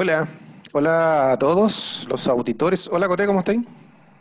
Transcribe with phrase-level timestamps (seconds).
[0.00, 0.28] Hola,
[0.72, 2.86] hola a todos los auditores.
[2.86, 3.62] Hola Coté, ¿cómo estáis?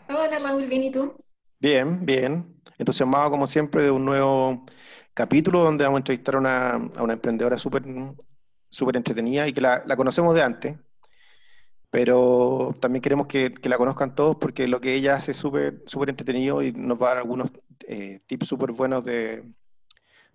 [0.10, 1.14] Hola Raúl, ¿bien y tú?
[1.60, 2.60] Bien, bien.
[2.80, 4.66] Entusiasmado como siempre de un nuevo
[5.14, 7.84] capítulo donde vamos a entrevistar a una, a una emprendedora súper
[8.68, 10.78] súper entretenida y que la, la conocemos de antes,
[11.92, 15.84] pero también queremos que, que la conozcan todos porque lo que ella hace es súper
[15.86, 17.52] súper entretenido y nos va a dar algunos
[17.88, 19.44] eh, tips súper buenos de,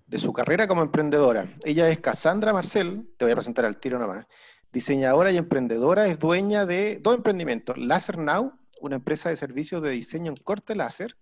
[0.06, 1.46] de su carrera como emprendedora.
[1.64, 4.24] Ella es Cassandra Marcel, te voy a presentar al tiro nomás.
[4.72, 9.90] Diseñadora y emprendedora, es dueña de dos emprendimientos, Laser Now, una empresa de servicios de
[9.90, 11.14] diseño en corte láser,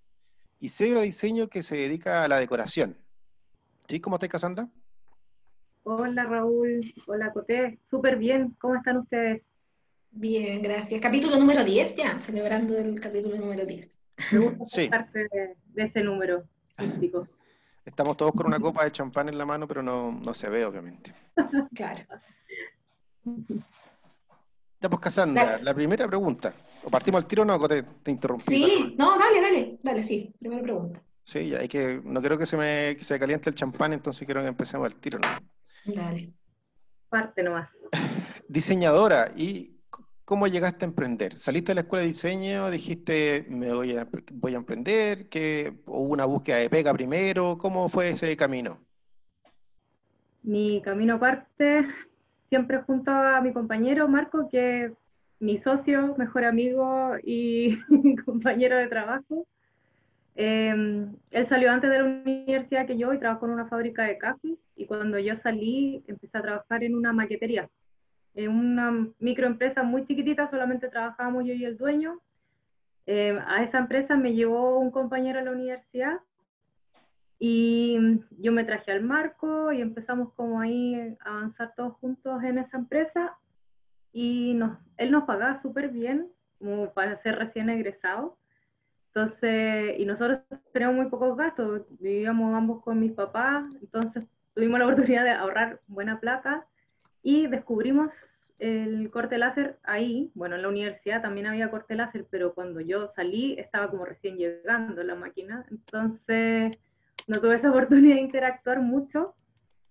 [0.60, 2.96] y Zebra Diseño que se dedica a la decoración.
[3.88, 3.98] ¿Sí?
[4.00, 4.68] ¿Cómo estás, Cassandra?
[5.82, 9.42] Hola Raúl, hola Coté, súper bien, ¿cómo están ustedes?
[10.12, 11.00] Bien, gracias.
[11.00, 14.00] Capítulo número 10 ya, celebrando el capítulo número 10.
[14.32, 14.80] Me gusta Sí.
[14.82, 16.44] ser parte de, de ese número
[16.78, 17.26] místico.
[17.84, 20.64] Estamos todos con una copa de champán en la mano, pero no, no se ve,
[20.64, 21.12] obviamente.
[21.74, 22.00] Claro.
[23.24, 25.64] Ya, pues, Cassandra, Dale.
[25.64, 26.54] la primera pregunta.
[26.82, 27.68] ¿O partimos al tiro o no?
[27.68, 28.44] Te, te interrumpí.
[28.46, 30.32] Sí, no, dale, dale, dale, sí.
[30.38, 31.02] Primera pregunta.
[31.24, 34.24] Sí, ya, hay que, no quiero que se me que se caliente el champán, entonces
[34.24, 35.18] quiero que empecemos al tiro.
[35.18, 35.94] ¿no?
[35.94, 36.32] Dale.
[37.08, 37.68] Parte nomás.
[38.48, 39.76] Diseñadora, ¿y
[40.24, 41.38] cómo llegaste a emprender?
[41.38, 42.70] ¿Saliste de la escuela de diseño?
[42.70, 45.28] ¿Dijiste me voy a, voy a emprender?
[45.28, 47.58] ¿Que hubo una búsqueda de pega primero?
[47.58, 48.78] ¿Cómo fue ese camino?
[50.42, 51.86] Mi camino parte
[52.50, 54.92] siempre junto a mi compañero Marco, que es
[55.38, 57.78] mi socio, mejor amigo y
[58.26, 59.46] compañero de trabajo.
[60.36, 64.18] Eh, él salió antes de la universidad que yo y trabajó en una fábrica de
[64.18, 67.68] cafés y cuando yo salí empecé a trabajar en una maquetería,
[68.34, 72.20] en una microempresa muy chiquitita, solamente trabajábamos yo y el dueño.
[73.06, 76.20] Eh, a esa empresa me llevó un compañero a la universidad
[77.42, 77.98] y
[78.38, 82.76] yo me traje al Marco y empezamos como ahí a avanzar todos juntos en esa
[82.76, 83.34] empresa
[84.12, 88.36] y nos, él nos pagaba súper bien, como para ser recién egresado.
[89.06, 90.40] Entonces, y nosotros
[90.74, 95.80] teníamos muy pocos gastos, vivíamos ambos con mis papás, entonces tuvimos la oportunidad de ahorrar
[95.88, 96.66] buena plata
[97.22, 98.10] y descubrimos
[98.58, 100.30] el corte láser ahí.
[100.34, 104.36] Bueno, en la universidad también había corte láser, pero cuando yo salí estaba como recién
[104.36, 106.78] llegando la máquina, entonces
[107.28, 109.34] no tuve esa oportunidad de interactuar mucho,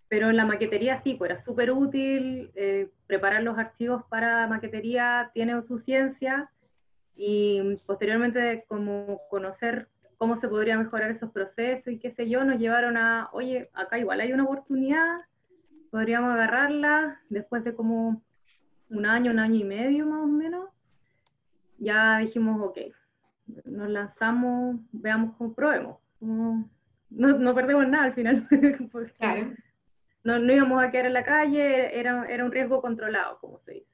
[0.08, 5.30] pero en la maquetería sí, pues era súper útil, eh, preparar los archivos para maquetería
[5.34, 6.50] tiene su ciencia
[7.16, 9.88] y posteriormente como conocer
[10.18, 13.98] cómo se podría mejorar esos procesos y qué sé yo, nos llevaron a, oye, acá
[14.00, 15.20] igual hay una oportunidad,
[15.92, 18.22] podríamos agarrarla después de como
[18.90, 20.70] un año, un año y medio más o menos,
[21.78, 22.78] ya dijimos, ok,
[23.66, 25.98] nos lanzamos, veamos cómo probemos.
[26.20, 26.70] Como-
[27.10, 28.48] no, no perdemos nada al final.
[29.18, 29.54] Claro.
[30.24, 33.74] no, no íbamos a quedar en la calle, era, era un riesgo controlado, como se
[33.74, 33.86] dice.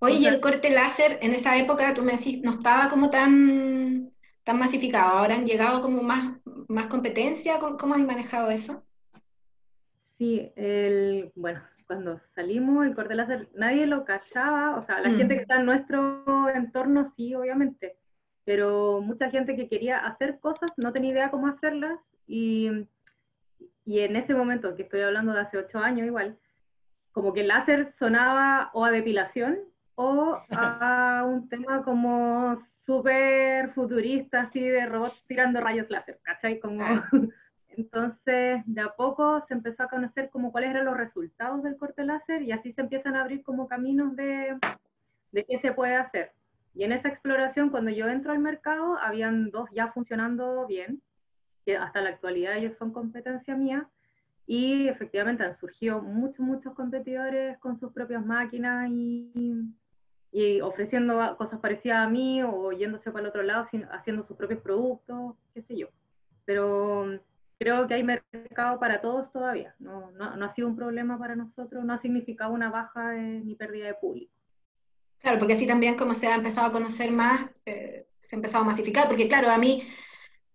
[0.00, 2.88] Oye, y O sea- el corte láser en esa época, tú me decís, no estaba
[2.88, 4.10] como tan,
[4.44, 5.18] tan masificado.
[5.18, 6.36] Ahora han llegado como más,
[6.68, 7.58] más competencia.
[7.58, 8.84] ¿Cómo, cómo has manejado eso?
[10.18, 15.16] Sí, el, bueno, cuando salimos, el corte láser, nadie lo cachaba, o sea, la Mm.
[15.16, 17.96] gente que está en nuestro entorno sí, obviamente,
[18.48, 22.70] pero mucha gente que quería hacer cosas no tenía idea cómo hacerlas y,
[23.84, 26.38] y en ese momento, que estoy hablando de hace ocho años igual,
[27.12, 29.58] como que el láser sonaba o a depilación
[29.96, 36.58] o a un tema como súper futurista, así de robots tirando rayos láser, ¿cachai?
[36.58, 36.82] Como...
[36.82, 37.06] Ah.
[37.76, 42.02] Entonces, de a poco se empezó a conocer como cuáles eran los resultados del corte
[42.02, 44.56] láser y así se empiezan a abrir como caminos de,
[45.32, 46.32] de qué se puede hacer.
[46.78, 51.02] Y en esa exploración, cuando yo entro al mercado, habían dos ya funcionando bien,
[51.66, 53.88] que hasta la actualidad ellos son competencia mía,
[54.46, 59.74] y efectivamente han surgido muchos, muchos competidores con sus propias máquinas y,
[60.62, 65.34] ofreciendo cosas parecidas a mí o yéndose para el otro lado, haciendo sus propios productos,
[65.54, 65.88] qué sé yo.
[66.44, 67.18] Pero
[67.58, 69.74] creo que hay mercado para todos todavía.
[69.80, 73.94] No, ha sido un problema para nosotros, no ha significado una baja ni pérdida de
[73.94, 74.37] público.
[75.20, 78.64] Claro, porque así también como se ha empezado a conocer más, eh, se ha empezado
[78.64, 79.82] a masificar, porque claro, a mí,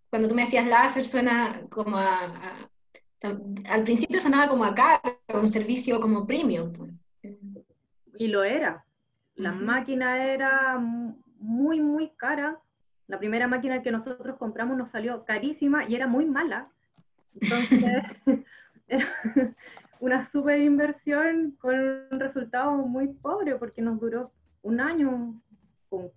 [0.09, 2.69] cuando tú me decías láser, suena como a,
[3.69, 6.71] al principio sonaba como a caro, un servicio como premium.
[6.73, 6.91] pues.
[8.17, 8.83] Y lo era.
[9.35, 12.59] La máquina era mu- muy, muy cara.
[13.07, 16.67] La primera máquina que nosotros compramos nos salió carísima y era muy mala.
[17.41, 18.03] Entonces,
[18.87, 19.07] era
[19.99, 21.75] una super inversión con
[22.11, 24.31] un resultado muy pobre porque nos duró
[24.63, 25.39] un año,
[25.89, 26.11] con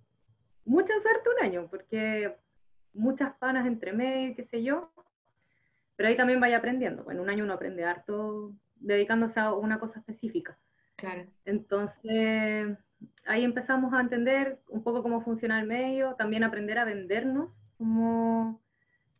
[0.65, 2.35] mucha suerte un año, porque
[2.93, 4.91] muchas panas entre medio, qué sé yo.
[5.95, 7.09] Pero ahí también vaya aprendiendo.
[7.11, 10.57] En un año uno aprende harto dedicándose a una cosa específica.
[10.95, 11.25] Claro.
[11.45, 12.77] Entonces,
[13.25, 18.59] ahí empezamos a entender un poco cómo funciona el medio, también aprender a vendernos, como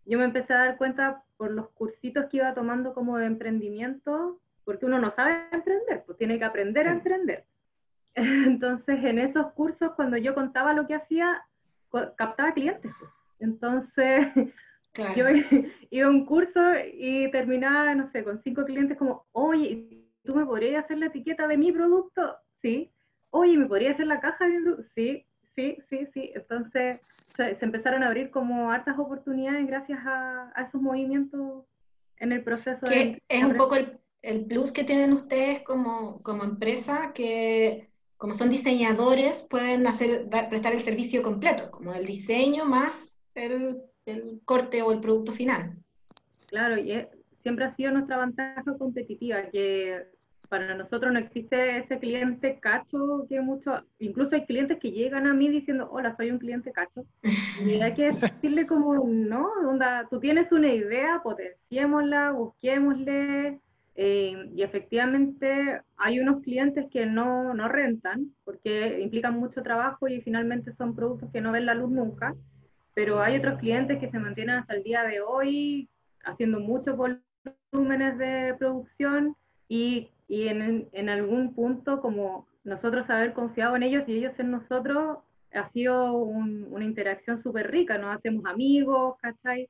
[0.05, 4.39] yo me empecé a dar cuenta por los cursitos que iba tomando como de emprendimiento,
[4.63, 7.45] porque uno no sabe emprender, pues tiene que aprender a emprender.
[8.17, 11.43] Entonces, en esos cursos, cuando yo contaba lo que hacía,
[12.17, 12.91] captaba clientes.
[13.39, 14.27] Entonces,
[15.15, 15.25] yo
[15.91, 16.59] iba a un curso
[16.93, 21.47] y terminaba, no sé, con cinco clientes como, oye, ¿tú me podrías hacer la etiqueta
[21.47, 22.35] de mi producto?
[22.61, 22.91] Sí.
[23.29, 24.89] Oye, ¿me podrías hacer la caja de mi producto?
[24.95, 25.23] Sí,
[25.55, 26.31] sí, sí, sí.
[26.33, 26.99] Entonces,
[27.35, 31.65] se, empezaron a abrir como hartas oportunidades gracias a, esos movimientos
[32.17, 32.83] en el proceso.
[32.87, 38.33] Que es un poco el, el, plus que tienen ustedes como, como empresa, que como
[38.33, 44.81] son diseñadores, pueden hacer, prestar el servicio completo, como el diseño más el, el corte
[44.81, 45.77] o el producto final.
[46.47, 47.05] Claro, y
[47.43, 50.05] siempre ha sido nuestra ventaja competitiva, que
[50.49, 55.33] para nosotros no existe ese cliente cacho que mucho, incluso hay clientes que llegan a
[55.33, 57.05] mí diciendo, hola, soy un cliente cacho.
[57.65, 63.59] Y hay que decirle como, no, onda, tú tienes una idea, potenciémosla, busquémosle.
[63.99, 70.21] Eh, y efectivamente hay unos clientes que no, no rentan porque implican mucho trabajo y
[70.21, 72.35] finalmente son productos que no ven la luz nunca.
[72.93, 75.89] Pero hay otros clientes que se mantienen hasta el día de hoy
[76.23, 79.35] haciendo muchos volúmenes de producción
[79.67, 84.51] y y en, en algún punto como nosotros haber confiado en ellos y ellos en
[84.51, 85.19] nosotros
[85.53, 89.69] ha sido una interacción súper rica, nos hacemos amigos, ¿cachai?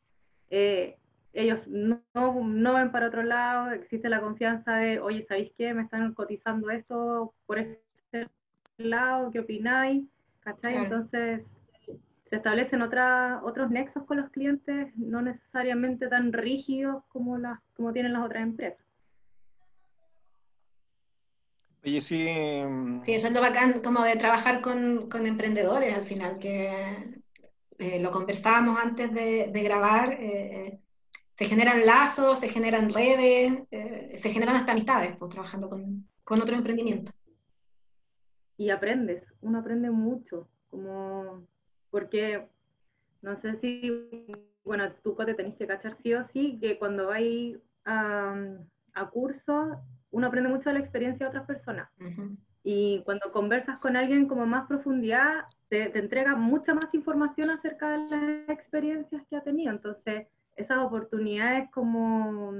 [0.49, 0.97] Eh,
[1.37, 5.71] ellos no, no, ven para otro lado, existe la confianza de, oye, ¿sabéis qué?
[5.71, 8.27] Me están cotizando esto por este
[8.77, 10.03] lado, ¿qué opináis?
[10.39, 10.77] ¿Cachai?
[10.77, 11.43] Entonces
[12.29, 17.93] se establecen otra, otros nexos con los clientes, no necesariamente tan rígidos como, las, como
[17.93, 18.83] tienen las otras empresas.
[21.85, 22.27] Oye, sí.
[22.65, 27.21] Mm, sí, eso es lo bacán como de trabajar con, emprendedores al final, que
[27.77, 30.17] eh, lo conversábamos antes de, grabar.
[30.19, 30.79] Eh,
[31.37, 36.41] se generan lazos, se generan redes, eh, se generan hasta amistades pues, trabajando con, con
[36.41, 37.11] otro emprendimiento.
[38.57, 41.45] Y aprendes, uno aprende mucho, como
[41.91, 42.43] porque
[43.21, 43.91] no sé si,
[44.63, 48.35] bueno, tú te tenés que cachar sí o sí, que cuando vais a,
[48.95, 49.77] a cursos
[50.09, 51.87] uno aprende mucho de la experiencia de otras personas.
[52.63, 57.97] Y cuando conversas con alguien como más profundidad, te, entrega mucha más información acerca de
[58.09, 59.71] las experiencias que ha tenido.
[59.71, 62.53] Entonces, esas oportunidades como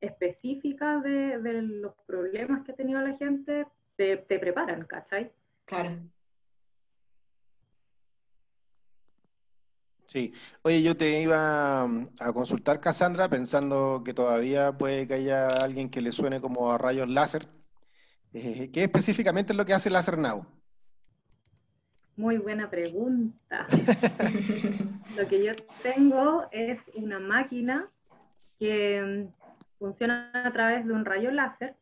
[0.00, 3.66] específicas de, los problemas que ha tenido la gente,
[3.96, 5.32] te, te preparan, ¿cachai?
[5.64, 5.96] Claro.
[10.06, 10.32] Sí,
[10.62, 15.90] oye, yo te iba mm, a consultar, Cassandra, pensando que todavía puede que haya alguien
[15.90, 17.48] que le suene como a rayos láser.
[18.32, 20.44] Eh, ¿Qué específicamente es lo que hace Láser Now?
[22.16, 23.66] Muy buena pregunta.
[25.18, 25.52] lo que yo
[25.82, 27.88] tengo es una máquina
[28.58, 31.74] que mm, funciona a través de un rayo láser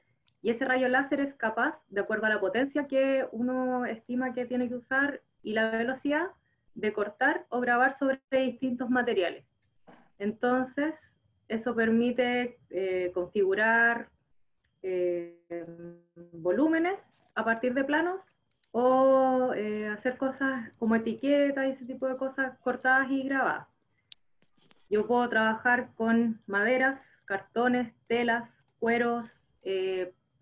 [0.43, 4.45] y ese rayo láser es capaz, de acuerdo a la potencia que uno estima que
[4.45, 6.27] tiene que usar y la velocidad,
[6.75, 9.45] de cortar o grabar sobre distintos materiales.
[10.19, 10.95] Entonces,
[11.49, 14.09] eso permite eh, configurar
[14.83, 15.39] eh,
[16.33, 16.99] volúmenes
[17.37, 18.21] a partir de planos
[18.77, 23.69] o eh, hacer cosas como etiquetas y ese tipo de cosas cortadas y grabadas.
[24.91, 29.25] Yo puedo trabajar con maderas, cartones, telas, cueros,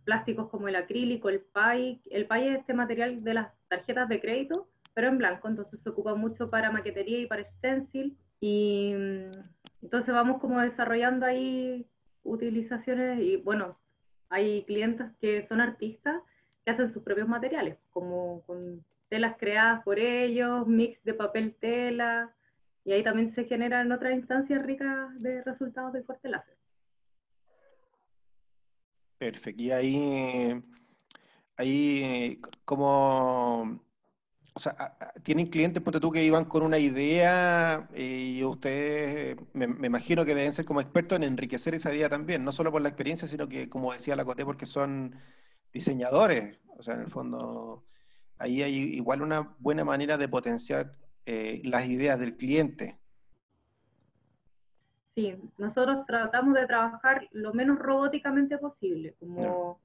[0.05, 2.01] plásticos como el acrílico, el PAI.
[2.11, 5.89] El PAI es este material de las tarjetas de crédito pero en blanco, entonces se
[5.89, 9.31] ocupa mucho para maquetería y para stencil, y mm,
[9.83, 11.87] entonces vamos como desarrollando ahí
[12.25, 13.79] utilizaciones, y bueno,
[14.29, 16.23] hay clientes que son artistas
[16.65, 22.35] que hacen sus propios materiales, como con telas creadas por ellos, mix de papel tela,
[22.85, 26.57] y ahí también se generan otras instancias ricas de resultados de corte láser.
[29.19, 30.63] Perfecto, y ahí,
[31.57, 33.81] ahí como
[34.55, 39.65] o sea, tienen clientes, ponte tú, que iban con una idea eh, y ustedes, me,
[39.65, 42.91] imagino que deben ser como expertos en enriquecer esa idea también, no solo por la
[42.91, 45.15] experiencia, sino que, como decía la Coté, porque son
[45.73, 46.59] diseñadores.
[46.79, 47.85] O sea, en el fondo,
[48.39, 50.93] ahí hay igual una buena manera de potenciar
[51.27, 52.99] eh, las ideas del cliente.
[55.15, 59.79] Sí, nosotros tratamos de trabajar lo menos robóticamente posible, como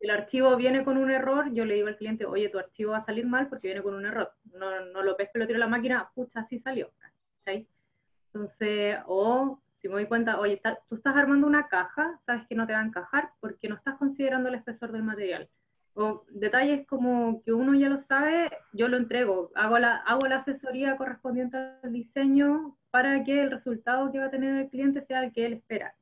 [0.00, 2.98] el archivo viene con un error, yo le digo al cliente, oye, tu archivo va
[2.98, 4.30] a salir mal porque viene con un error.
[4.52, 6.90] No, no lo pesco, lo tiro a la máquina, pucha, así salió.
[7.46, 12.66] Entonces, o si me doy cuenta, oye, tú estás armando una caja, sabes que no
[12.66, 15.46] te va a encajar porque no estás considerando el espesor del material.
[15.92, 20.38] o detalles como que uno ya lo sabe, yo lo entrego, hago la, hago la
[20.38, 25.22] asesoría correspondiente al diseño para que el resultado que va a tener el cliente sea
[25.22, 25.94] el que él espera.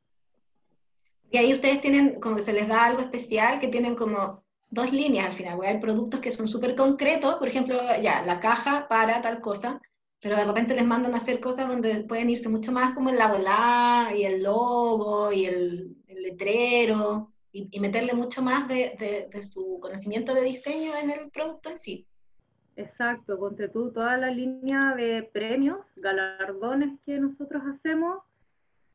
[1.33, 4.93] Y ahí ustedes tienen, como que se les da algo especial, que tienen como dos
[4.93, 9.21] líneas al final, hay productos que son súper concretos, por ejemplo, ya, la caja para
[9.23, 9.81] tal cosa,
[10.23, 13.19] pero de repente les mandan a hacer cosas donde pueden irse mucho más como en
[13.19, 19.81] la y el logo y el, el letrero y, meterle mucho más de, de, su
[19.83, 22.07] conocimiento de diseño en el producto en sí.
[22.77, 28.23] Exacto, ponte tú toda la línea de premios, galardones que nosotros hacemos.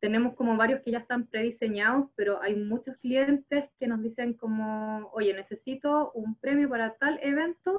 [0.00, 5.10] Tenemos como varios que ya están prediseñados, pero hay muchos clientes que nos dicen como,
[5.12, 7.78] oye, necesito un premio para tal evento,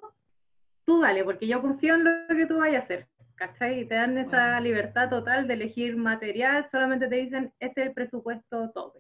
[0.86, 3.09] tú dale, porque yo confío en lo que tú vayas a hacer.
[3.40, 3.80] ¿Cachai?
[3.80, 7.94] Y te dan esa libertad total de elegir material, solamente te dicen, este es el
[7.94, 9.00] presupuesto tope.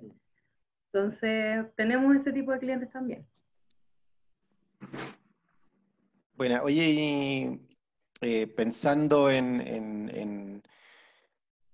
[0.93, 3.27] Entonces, tenemos ese tipo de clientes también.
[6.35, 7.59] Bueno, oye,
[8.21, 10.63] eh, pensando en, en,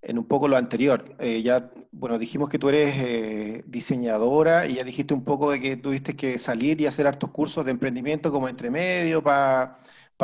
[0.02, 4.76] en, un poco lo anterior, eh, ya, bueno, dijimos que tú eres eh, diseñadora y
[4.76, 8.32] ya dijiste un poco de que tuviste que salir y hacer hartos cursos de emprendimiento
[8.32, 9.78] como entre medio para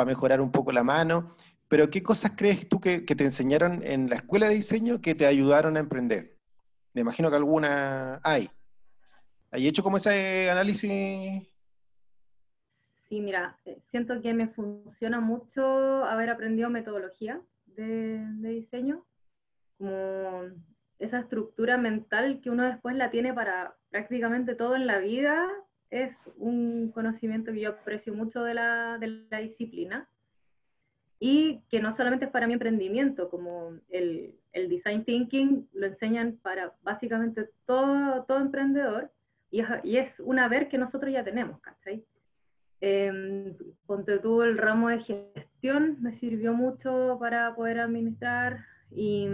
[0.04, 1.28] mejorar un poco la mano,
[1.72, 5.24] pero ¿qué cosas crees tú que, te enseñaron en la escuela de diseño que te
[5.24, 6.36] ayudaron a emprender?
[6.92, 8.50] Me imagino que alguna hay.
[9.50, 10.90] ¿Hay hecho como ese análisis?
[13.08, 19.06] Sí, mira, eh, siento que me funciona mucho haber aprendido metodología de, diseño,
[19.78, 20.42] como
[20.98, 25.48] esa estructura mental que uno después la tiene para prácticamente todo en la vida,
[25.88, 28.98] es un conocimiento que yo aprecio mucho de la
[29.40, 30.06] disciplina
[31.24, 36.40] y que no solamente es para mi emprendimiento, como el, el design thinking lo enseñan
[36.42, 39.08] para básicamente todo, todo emprendedor,
[39.52, 39.60] y
[39.98, 42.04] es, una ver que nosotros ya tenemos, ¿cachai?
[42.80, 43.54] Eh,
[43.86, 48.58] ponte tú el ramo de gestión, me sirvió mucho para poder administrar
[48.90, 49.28] y,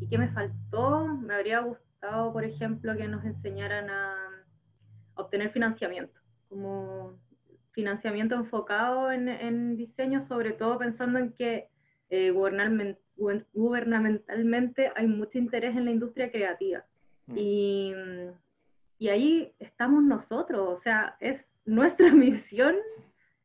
[0.00, 1.06] y ¿qué me faltó?
[1.06, 4.16] Me habría gustado, por ejemplo, que nos enseñaran a,
[5.14, 7.16] obtener financiamiento, como
[7.74, 11.68] financiamiento enfocado en, en, diseño, sobre todo pensando en que
[12.10, 16.82] eh, gubernamentalmente hay mucho interés en la industria creativa.
[17.26, 17.34] Mm.
[17.36, 17.92] Y,
[18.98, 22.76] y ahí estamos nosotros, o sea, es nuestra misión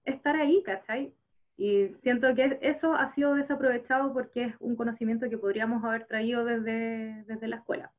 [0.06, 1.14] estar ahí, ¿cachai?
[1.58, 6.46] Y siento que eso ha sido desaprovechado porque es un conocimiento que podríamos haber traído
[6.46, 7.92] desde, desde la escuela.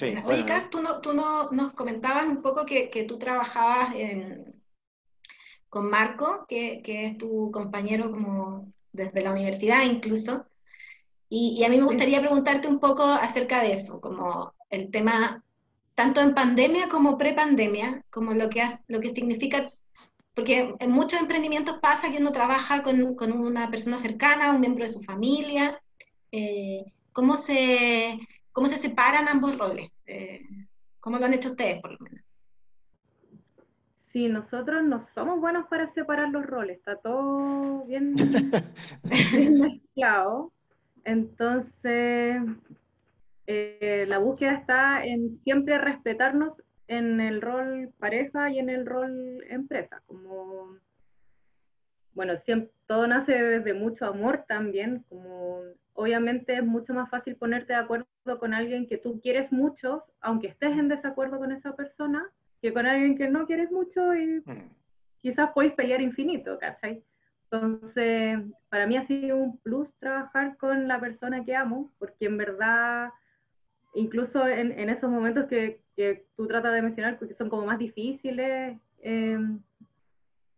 [0.00, 3.94] Sí, Oye, tú, no, tú no, nos comentabas un poco que, que tú trabajabas
[5.68, 10.46] con Marco, que, que, es tu compañero como desde la universidad incluso,
[11.28, 15.44] y, a mí me gustaría preguntarte un poco acerca de eso, como el tema,
[15.94, 19.70] tanto en pandemia como pre-pandemia, como lo que, lo que significa,
[20.34, 24.82] porque en muchos emprendimientos pasa que uno trabaja con, con una persona cercana, un miembro
[24.82, 25.78] de su familia.
[26.32, 28.18] Eh, ¿cómo, se,
[28.52, 29.90] ¿Cómo se separan ambos roles?
[30.06, 30.46] Eh,
[31.00, 32.20] ¿Cómo lo han hecho ustedes, por lo menos?
[34.12, 38.14] Sí, nosotros no somos buenos para separar los roles, está todo bien,
[39.32, 40.52] bien mezclado.
[41.04, 42.42] Entonces,
[43.46, 46.54] eh, la búsqueda está en siempre respetarnos
[46.88, 50.02] en el rol pareja y en el rol empresa.
[50.06, 50.76] Como,
[52.14, 55.60] bueno, siempre, todo nace desde mucho amor también, como
[56.00, 58.06] obviamente es mucho más fácil ponerte de acuerdo
[58.38, 62.26] con alguien que tú quieres mucho, aunque estés en desacuerdo con esa persona,
[62.62, 64.70] que con alguien que no quieres mucho y mm.
[65.20, 67.02] quizás podéis pelear infinito, ¿cachai?
[67.44, 68.38] Entonces,
[68.70, 73.10] para mí ha sido un plus trabajar con la persona que amo, porque en verdad,
[73.94, 75.80] incluso en, esos momentos que,
[76.34, 79.60] tú tratas de mencionar, porque son como más difíciles, em,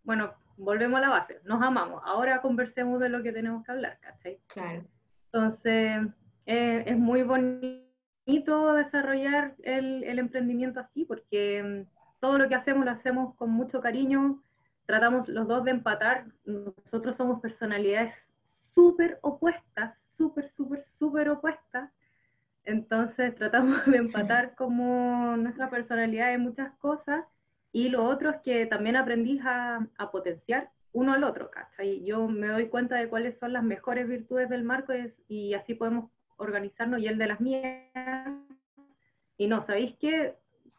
[0.05, 3.99] bueno, volvemos a la base, nos amamos, ahora conversemos de lo que tenemos que hablar,
[4.01, 4.39] ¿cachai?
[4.47, 4.85] Claro.
[5.33, 6.13] Entonces,
[6.45, 11.87] eh, es muy bonito desarrollar el, el emprendimiento así, porque em,
[12.21, 14.43] todo lo que hacemos lo hacemos con mucho cariño,
[14.85, 16.27] tratamos los dos de empatar.
[16.45, 18.15] Nosotros somos personalidades
[18.75, 21.91] súper opuestas, súper, súper, súper opuestas.
[22.65, 27.25] Entonces tratamos de empatar como nuestra personalidad en muchas cosas.
[27.73, 32.05] Y lo otro es que también aprendí a, a potenciar uno al otro, ¿cachai?
[32.05, 34.93] Yo me doy cuenta de cuáles son las mejores virtudes del marco
[35.29, 37.87] y, así podemos organizarnos y el de las mías.
[39.39, 40.35] Y no, ¿sabéis qué?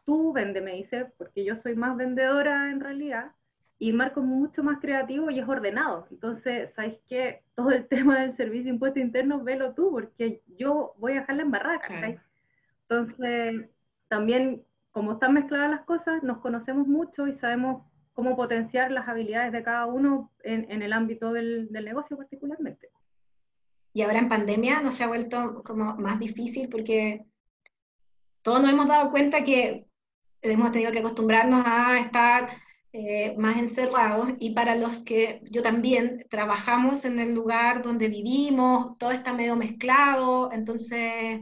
[0.06, 3.32] Tú vende, me dice, porque yo soy más vendedora en realidad
[3.80, 6.08] y Marco es mucho más creativo y es ordenado.
[6.12, 7.42] Entonces, ¿sabes qué?
[7.56, 11.38] Todo el tema del servicio de impuesto interno, velo tú, porque yo voy a dejar
[11.38, 11.82] la embarrada,
[12.88, 13.70] Entonces,
[14.08, 19.52] también como están mezcladas las cosas, nos conocemos mucho y sabemos cómo potenciar las habilidades
[19.52, 22.90] de cada uno en, el ámbito del, negocio particularmente.
[23.94, 27.26] Y ahora en pandemia no se ha vuelto como más difícil porque
[28.42, 29.86] todos nos hemos dado cuenta que
[30.42, 32.50] hemos tenido que acostumbrarnos a estar
[32.92, 38.98] eh, más encerrados y para los que yo también trabajamos en el lugar donde vivimos,
[38.98, 41.42] todo está medio mezclado, entonces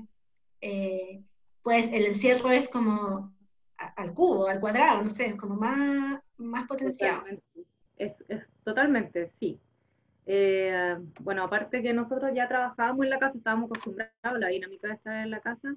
[0.61, 1.21] eh,
[1.63, 3.33] pues el encierro es como
[3.77, 7.23] al cubo, al cuadrado, no sé, como más, más potenciado.
[7.97, 8.13] Es,
[8.63, 9.59] totalmente, sí.
[10.25, 14.87] Eh, bueno, aparte que nosotros ya trabajábamos en la casa, estábamos acostumbrados a la dinámica
[14.87, 15.75] de estar en la casa,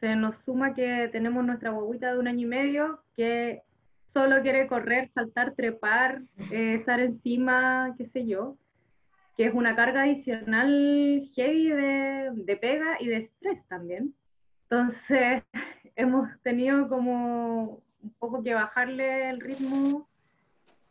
[0.00, 3.62] se nos suma que tenemos nuestra guaguita de un año y medio que
[4.12, 8.56] solo quiere correr, saltar, trepar, eh, estar encima, qué sé yo,
[9.36, 14.14] que es una carga adicional heavy de, de pega y de estrés también.
[14.64, 15.42] Entonces,
[15.96, 20.06] hemos tenido como un poco que bajarle el ritmo.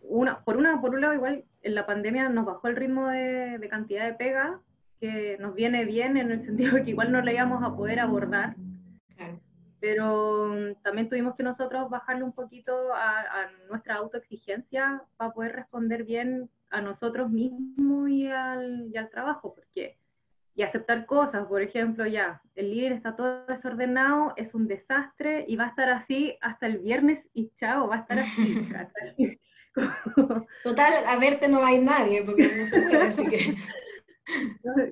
[0.02, 3.58] Una, por, una, por un lado, igual en la pandemia nos bajó el ritmo de,
[3.58, 4.60] de cantidad de pega,
[5.00, 8.00] que nos viene bien en el sentido de que igual no le íbamos a poder
[8.00, 8.56] abordar
[9.80, 16.04] pero mm, también tuvimos que nosotros bajarle un poquito a, nuestra autoexigencia para poder responder
[16.04, 19.98] bien a nosotros mismos y al, y al trabajo, porque
[20.58, 25.56] y aceptar cosas, por ejemplo, ya, el líder está todo desordenado, es un desastre y
[25.56, 28.66] va a estar así hasta el viernes y chao, va a estar así.
[30.64, 33.56] Total, a verte no va a ir nadie, porque no se puede, así que...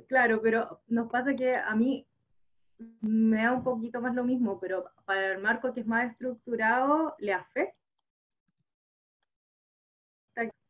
[0.07, 2.05] Claro, pero nos pasa que a mí
[3.01, 7.15] me da un poquito más lo mismo, pero para el marco que es más estructurado,
[7.17, 7.75] le afecta.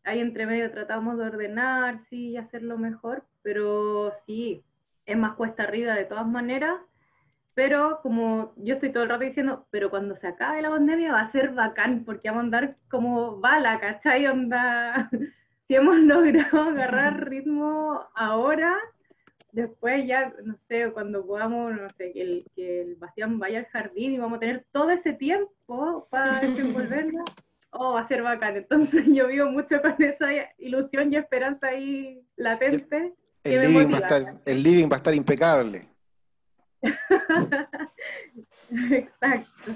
[0.06, 4.64] Ahí entre medio tratamos de ordenar, sí, y hacerlo mejor, pero sí,
[5.06, 6.80] es más cuesta arriba de todas maneras.
[7.54, 11.22] Pero como yo estoy todo el rato diciendo, pero cuando se acabe la pandemia va
[11.22, 14.28] a ser bacán, porque vamos a andar como bala, ¿cachai?
[14.28, 15.10] Onda,
[15.68, 18.78] si hemos logrado agarrar ritmo ahora,
[19.54, 23.66] después ya, no sé, cuando podamos, no sé, que el, que el Bastián vaya al
[23.68, 27.24] jardín y vamos a tener todo ese tiempo para desenvolvernos,
[27.72, 28.58] oh, va a ser bacán.
[28.58, 30.28] Entonces yo vivo mucho con esa
[30.58, 33.14] ilusión y esperanza ahí latente.
[33.46, 35.88] El, living, va a estar, el living va a estar impecable.
[38.92, 39.76] Exacto.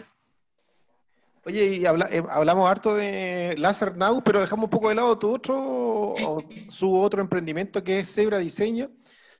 [1.45, 5.31] Oye, y eh, hablamos harto de Laser Now, pero dejamos un poco de lado tu
[5.31, 8.91] otro, o su otro emprendimiento que es Zebra Diseño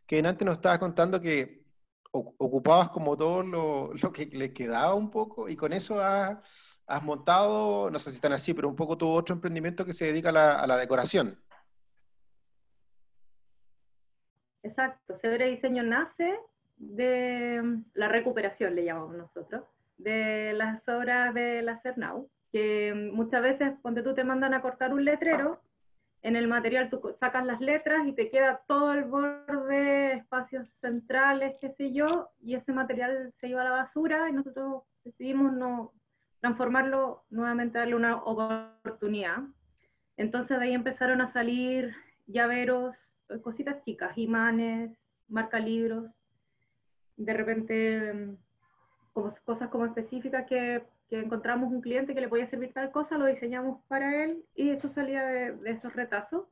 [0.10, 1.64] que antes nos estabas contando que
[2.12, 6.40] ocupabas como todo lo, que le quedaba un poco y con eso has,
[7.04, 10.30] montado, no sé si están así, pero un poco tu otro emprendimiento que se dedica
[10.30, 11.40] a la, decoración.
[14.64, 16.38] Exacto, Sebre Diseño nace
[16.78, 19.64] de la recuperación, le llamamos nosotros,
[19.98, 24.94] de las obras de la CERNAU, que muchas veces cuando tú te mandan a cortar
[24.94, 25.62] un letrero,
[26.22, 31.56] en el material tú sacas las letras y te queda todo el borde, espacios centrales,
[31.62, 35.94] qué sé yo, y ese material se iba a la basura y nosotros decidimos no
[36.42, 39.40] transformarlo, nuevamente darle una oportunidad.
[40.18, 41.94] Entonces de ahí empezaron a salir
[42.28, 42.96] llaveros,
[43.44, 44.92] cositas chicas, imanes,
[45.28, 46.12] marca libros,
[47.18, 48.38] de repente mm,
[49.14, 53.18] como, cosas como específicas que que encontramos un cliente que le podía servir tal cosa,
[53.18, 56.46] lo diseñamos para él y eso salía de, esos retazos.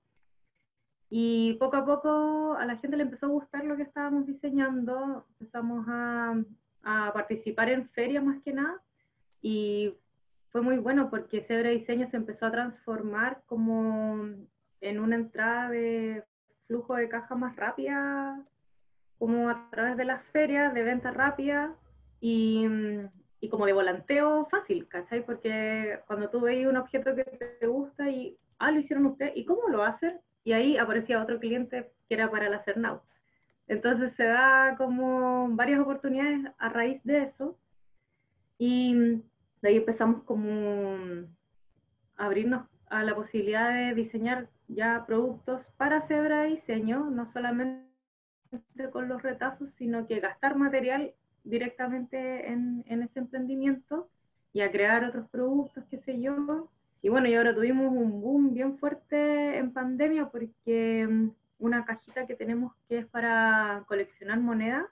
[1.09, 5.25] Y poco a poco a la gente le empezó a gustar lo que estábamos diseñando,
[5.39, 6.35] empezamos a,
[6.83, 8.81] a participar en ferias más que nada
[9.41, 9.93] y
[10.51, 14.27] fue muy bueno porque Cebre Diseño se empezó a transformar como
[14.81, 16.23] en una entrada de
[16.67, 18.39] flujo de caja más rápida,
[19.17, 21.73] como a través de las ferias de venta rápida
[22.21, 22.67] y
[23.39, 25.25] y como de volanteo fácil, ¿cachai?
[25.25, 29.45] Porque cuando tú veis un objeto que te gusta y, ah, lo hicieron ustedes, ¿y
[29.45, 30.19] cómo lo hacen?
[30.43, 33.01] Y ahí aparecía otro cliente que era para el Cernau.
[33.67, 37.57] Entonces se da como varias oportunidades a raíz de eso.
[38.57, 39.21] Y
[39.61, 40.97] de ahí empezamos como
[42.15, 47.87] a abrirnos a la posibilidad de diseñar ya productos para Zebra Diseño, no solamente
[48.91, 54.09] con los retazos, sino que gastar material directamente en, ese emprendimiento
[54.53, 56.69] y a crear otros productos, qué sé yo.
[57.01, 62.25] Y bueno, y ahora tuvimos un boom bien fuerte en pandemia porque mm, una cajita
[62.25, 64.85] que tenemos que es para coleccionar monedas,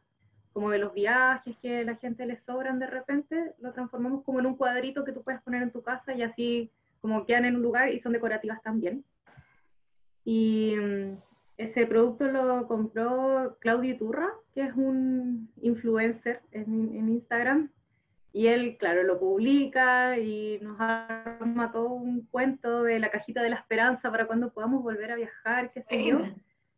[0.53, 4.45] como de los viajes que la gente le sobran de repente, lo transformamos como en
[4.45, 7.61] un cuadrito que tú puedes poner en tu casa y así como quedan en un
[7.61, 9.03] lugar y son decorativas también.
[10.25, 11.17] Y mm,
[11.57, 17.69] ese producto lo compró Claudio Turra, que es un influencer en, Instagram,
[18.33, 23.51] y él, claro, lo publica y nos arma todo un cuento de la cajita de
[23.51, 26.19] la esperanza para cuando podamos volver a viajar, qué sé yo.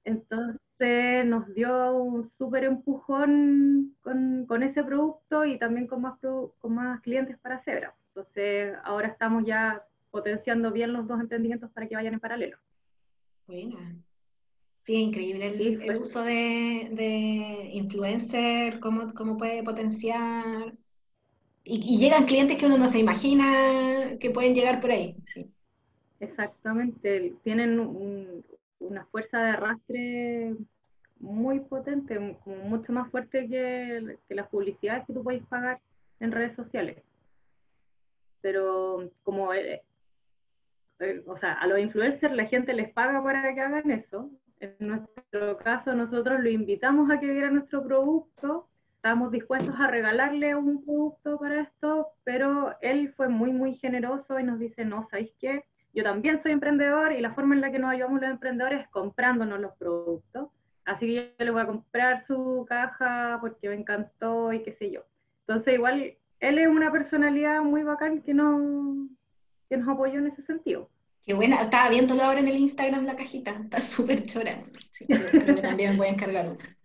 [0.04, 6.76] Entonces nos dio un súper empujón con, con, ese producto y también con más, con
[6.76, 7.96] más clientes para Zebra.
[8.10, 12.58] Entonces ahora estamos ya potenciando bien los dos emprendimientos para que vayan en paralelo.
[13.48, 13.96] Buena.
[14.84, 20.74] Sí, increíble el, uso de, de, influencer, cómo, cómo puede potenciar.
[21.64, 25.18] Y, llegan clientes que uno no se imagina que pueden llegar por ahí.
[26.20, 28.44] Exactamente, tienen
[28.80, 30.56] una fuerza de arrastre
[31.20, 35.80] muy potente, mucho más fuerte que, que las publicidades que tú puedes pagar
[36.20, 37.04] en redes sociales.
[38.42, 39.52] Pero como
[41.00, 44.30] eh, o sea, a los influencers la gente les paga para que hagan eso.
[44.60, 50.56] En nuestro caso, nosotros lo invitamos a que viera nuestro producto, estábamos dispuestos a regalarle
[50.56, 55.32] un producto para esto, pero él fue muy, muy generoso y nos dice, no, ¿sabéis
[55.40, 55.64] qué?
[55.94, 58.90] Yo también soy emprendedor y la forma en la que nos ayudamos los emprendedores es
[58.90, 60.50] comprándonos los productos.
[60.86, 64.92] Así que yo le voy a comprar su caja porque me encantó y qué sé
[64.92, 65.02] yo.
[65.48, 69.08] Entonces, igual, él es una personalidad muy bacán que no,
[69.70, 70.90] que nos apoyó en ese sentido.
[71.28, 74.64] Qué buena, estaba viéndolo ahora en el Instagram la cajita, está súper chora.
[75.08, 76.78] creo que también voy a encargar una.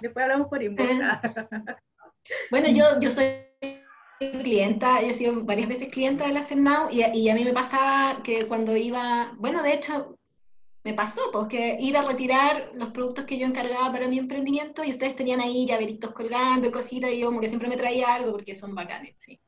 [0.00, 0.88] Después hablamos por inbox.
[2.52, 3.24] bueno, yo, yo soy
[4.20, 7.52] clienta, yo he sido varias veces clienta de la CERNAU y, y, a mí me
[7.52, 10.16] pasaba que cuando iba, bueno, de hecho,
[10.84, 14.90] me pasó, porque ir a retirar los productos que yo encargaba para mi emprendimiento y
[14.90, 18.30] ustedes tenían ahí llaveritos colgando y cositas y yo como que siempre me traía algo
[18.30, 19.40] porque son bacanes, sí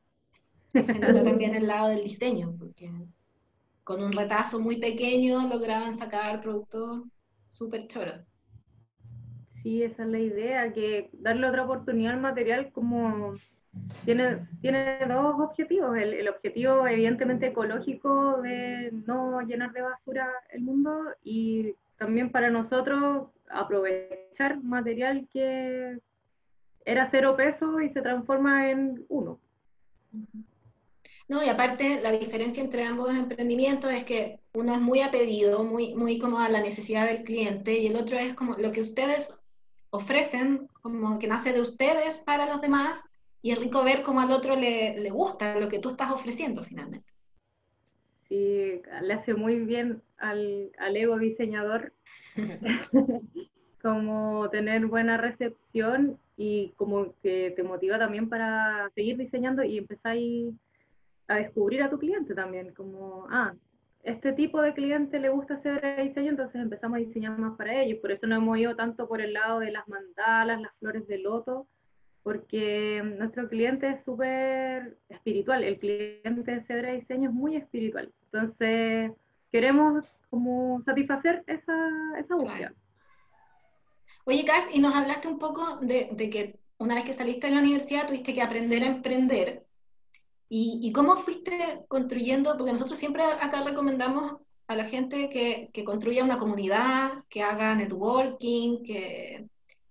[0.83, 2.91] se nota también el lado del diseño, porque
[3.83, 7.03] con un retazo muy pequeño lograban sacar productos
[7.49, 8.21] súper choros.
[9.61, 13.33] Sí, esa es la idea, que darle otra oportunidad al material como
[14.03, 15.97] tiene, tiene dos objetivos.
[15.97, 22.49] El, el, objetivo evidentemente ecológico de no llenar de basura el mundo y también para
[22.49, 25.99] nosotros aprovechar material que
[26.85, 29.39] era cero peso y se transforma en uno.
[31.27, 35.63] No, y aparte la diferencia entre ambos emprendimientos es que uno es muy a pedido,
[35.63, 38.81] muy, muy como a la necesidad del cliente, y el otro es como lo que
[38.81, 39.33] ustedes
[39.89, 42.99] ofrecen, como que nace de ustedes para los demás,
[43.41, 46.63] y es rico ver cómo al otro le, le gusta lo que tú estás ofreciendo
[46.63, 47.11] finalmente.
[48.27, 51.93] Sí, le hace muy bien al, al ego diseñador
[53.81, 60.17] como tener buena recepción y como que te motiva también para seguir diseñando y empezar
[61.27, 63.53] a descubrir a tu cliente también, como, ah,
[64.05, 67.99] este tipo de cliente le gusta hacer diseño, entonces empezamos a diseñar más para ellos.
[67.99, 71.17] Por eso no hemos ido tanto por el lado de las mandalas, las flores de
[71.17, 71.67] loto,
[72.21, 75.63] porque nuestro cliente es súper espiritual.
[75.63, 78.11] El cliente de Cedra Diseño es muy espiritual.
[78.31, 79.11] Entonces,
[79.51, 82.73] queremos como satisfacer esa, esa búsqueda.
[84.25, 87.53] Oye, Cas, y nos hablaste un poco de, de que una vez que saliste de
[87.53, 89.64] la universidad tuviste que aprender a emprender
[90.57, 92.55] ¿Y, cómo fuiste construyendo?
[92.55, 97.75] Porque nosotros siempre acá recomendamos a la gente que, que construya una comunidad, que haga
[97.75, 99.49] networking, que,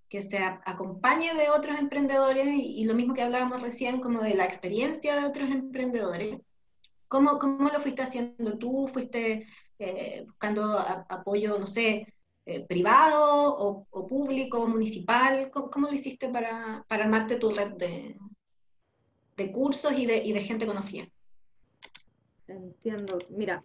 [0.09, 4.47] que se acompañe de otros emprendedores y, lo mismo que hablábamos recién, como de la
[4.47, 6.41] experiencia de otros emprendedores.
[7.09, 8.89] ¿Cómo, cómo lo fuiste haciendo tú?
[8.89, 9.47] ¿Fuiste
[9.79, 12.07] eh, buscando apoyo, no sé,
[12.47, 15.51] eh, privado o, o, público, municipal?
[15.51, 18.17] ¿Cómo, ¿Cómo, lo hiciste para, para armarte tu red de,
[19.37, 21.07] de cursos y de, y de gente conocida.
[22.47, 23.19] Entiendo.
[23.31, 23.63] Mira,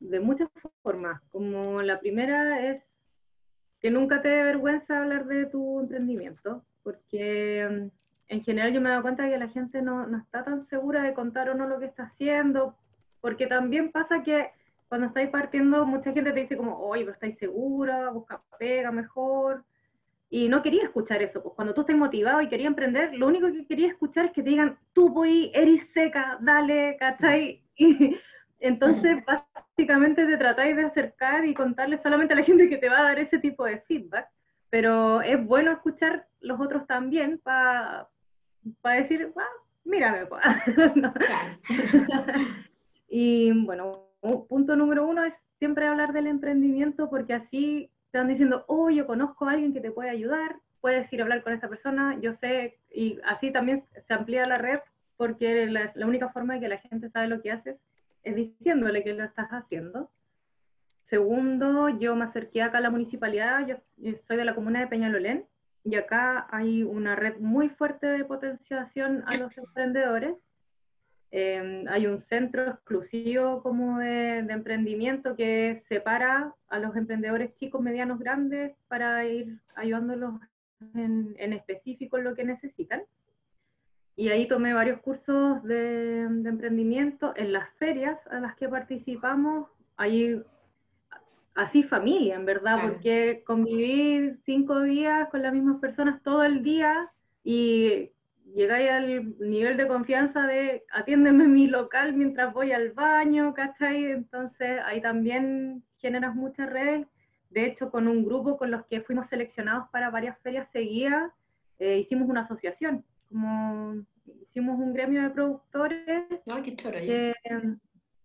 [0.00, 0.48] de muchas
[0.82, 1.20] formas.
[1.30, 2.82] Como la primera es
[3.80, 7.88] que nunca te dé vergüenza hablar de tu emprendimiento, porque mm,
[8.28, 11.02] en general yo me he dado cuenta que la gente no, no, está tan segura
[11.02, 12.76] de contar o no lo que está haciendo,
[13.20, 14.50] porque también pasa que
[14.88, 19.64] cuando estáis partiendo, mucha gente te dice como, oye, pero estáis segura, busca pega mejor,
[20.30, 23.46] y no quería escuchar eso, pues cuando tú estás motivado y querías emprender, lo único
[23.52, 27.62] que quería escuchar es que te digan, tú voy, eres seca, dale, ¿cachai?
[27.76, 32.88] Y entonces básicamente te tratáis de acercar y contarle solamente a la gente que te
[32.88, 34.26] va a dar ese tipo de feedback,
[34.70, 38.08] pero es bueno escuchar los otros también para
[38.82, 39.44] decir, wow,
[39.84, 40.42] mírame, pues.
[43.08, 44.06] y bueno,
[44.48, 49.08] punto número uno es siempre hablar del emprendimiento porque así te van diciendo, oh, yo
[49.08, 52.36] conozco a alguien que te puede ayudar, puedes ir a hablar con esa persona, yo
[52.40, 54.78] sé, y así también se amplía la red,
[55.16, 57.76] porque la, única forma de que la gente sabe lo que haces
[58.22, 60.12] es diciéndole que lo estás haciendo.
[61.10, 63.78] Segundo, yo me acerqué acá a la municipalidad, yo,
[64.28, 65.46] soy de la comuna de Peñalolén,
[65.82, 70.36] y acá hay una red muy fuerte de potenciación a los emprendedores.
[71.36, 78.20] Em, hay un centro exclusivo como de, emprendimiento que separa a los emprendedores chicos, medianos,
[78.20, 80.34] grandes para ir ayudándolos
[80.94, 83.02] en, en específico en lo que necesitan.
[84.14, 87.32] Y ahí tomé varios cursos de, emprendimiento.
[87.34, 90.40] En las ferias a las que participamos, hay
[91.56, 97.10] así familia, en verdad, porque convivir cinco días con las mismas personas todo el día
[97.42, 98.12] y
[98.54, 104.04] llegáis al nivel de confianza de atiéndeme en mi local mientras voy al baño, ¿cachai?
[104.12, 107.06] Entonces ahí también generas muchas redes.
[107.50, 111.32] De hecho, con un grupo con los que fuimos seleccionados para varias ferias seguidas,
[111.78, 114.04] eh, hicimos una asociación como
[114.48, 116.26] hicimos un gremio de productores.
[116.62, 116.76] qué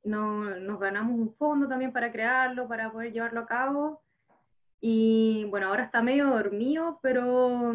[0.04, 4.02] nos ganamos un fondo también para crearlo, para poder llevarlo a cabo.
[4.82, 7.74] Y bueno, ahora está medio dormido, pero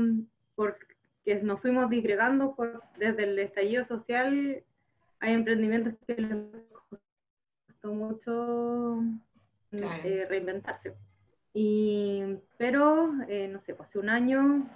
[1.25, 4.63] porque nos fuimos disgregando por, desde el estallido social,
[5.21, 6.37] hay emprendimientos que les
[7.69, 9.03] costó mucho
[9.73, 10.95] eh, reinventarse.
[11.55, 12.23] Y,
[12.59, 14.69] pero, eh, no sé, pues hace un año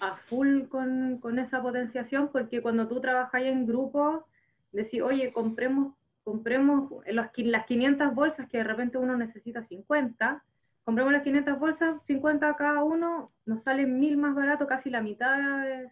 [0.00, 4.26] a full con, con esa potenciación, porque cuando tú trabajas en grupo,
[4.70, 10.44] decís, oye, compremos, compremos las, las 500 bolsas que de repente uno necesita 50,
[10.86, 15.36] compremos las 500 bolsas, 50 cada uno, nos sale mil más barato, casi la mitad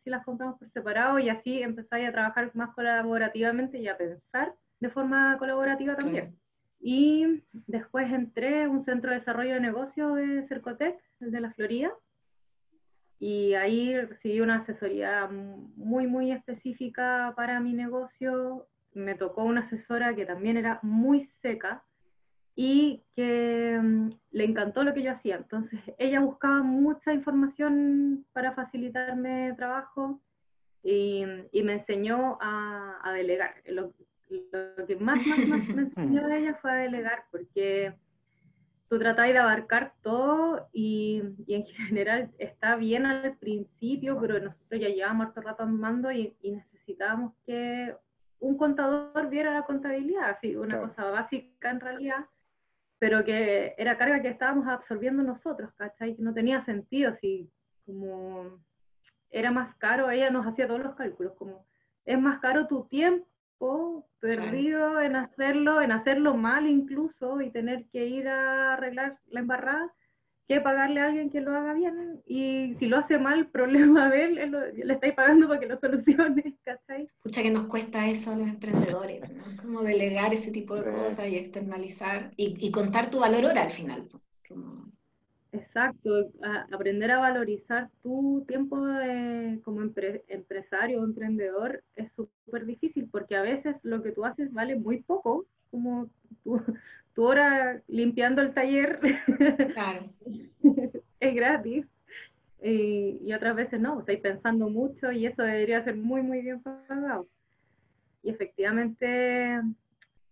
[0.04, 4.54] si las compramos por separado, y así empezáis a trabajar más colaborativamente y a pensar
[4.78, 6.36] de forma colaborativa también.
[6.80, 11.52] Y después entré a un centro de desarrollo de negocios de Cercotec, el de la
[11.54, 11.90] Florida,
[13.18, 18.68] y ahí recibí una asesoría muy, muy específica para mi negocio.
[18.92, 21.82] Me tocó una asesora que también era muy seca
[22.54, 25.36] y que mm, le encantó lo que yo hacía.
[25.36, 30.20] Entonces, ella buscaba mucha información para facilitarme trabajo
[30.82, 33.54] y, y me enseñó a, a delegar.
[33.68, 33.92] Lo,
[34.28, 37.94] lo, que más, más, más me enseñó de ella fue a delegar, porque
[38.88, 44.80] tú tratáis de abarcar todo y, y, en general está bien al principio, pero nosotros
[44.80, 47.94] ya llevamos harto rato mando y, y necesitábamos que
[48.40, 52.26] un contador viera la contabilidad, así, una cosa básica en realidad,
[52.98, 56.16] pero que era carga que estábamos absorbiendo nosotros, ¿cachai?
[56.16, 57.50] Que no tenía sentido, así
[57.84, 58.60] como
[59.30, 61.66] era más caro, ella nos hacía todos los cálculos, como
[62.04, 68.06] es más caro tu tiempo perdido en hacerlo, en hacerlo mal incluso y tener que
[68.06, 69.92] ir a arreglar la embarrada,
[70.46, 72.22] que pagarle a alguien que lo haga bien.
[72.26, 76.56] Y si lo hace mal, problema de él, le estáis pagando para que lo solucione,
[76.64, 77.08] ¿cachai?
[77.18, 79.44] Escucha que nos cuesta eso a los emprendedores, ¿no?
[79.62, 83.70] Como delegar ese tipo de cosas y externalizar y, y, contar tu valor hora al
[83.70, 84.08] final.
[84.48, 84.94] Como...
[85.54, 86.32] Exacto,
[86.72, 88.76] aprender a valorizar tu tiempo
[89.62, 94.74] como empresario o emprendedor es súper difícil porque a veces lo que tú haces vale
[94.74, 96.08] muy poco, como
[96.42, 96.60] tu,
[97.22, 99.00] hora limpiando el taller
[101.20, 101.86] es gratis
[102.62, 107.28] y, otras veces no, estáis pensando mucho y eso debería ser muy, muy bien pagado.
[108.22, 109.60] Y efectivamente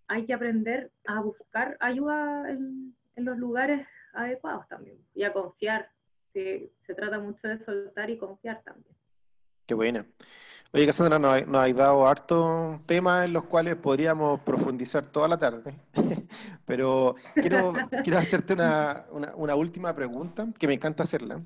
[0.08, 5.90] hay que aprender a buscar ayuda en, en los lugares adecuados también y a confiar.
[6.32, 8.96] se trata mucho de soltar y confiar también.
[9.66, 10.06] Qué buena.
[10.74, 15.38] Oye, Cassandra, nos, nos has dado hartos temas en los cuales podríamos profundizar toda la
[15.38, 15.74] tarde,
[16.64, 21.42] pero quiero, quiero hacerte una, una, una, última pregunta, que me encanta hacerla,